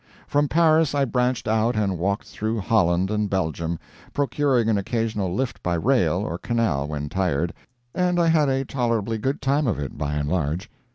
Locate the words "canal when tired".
6.39-7.53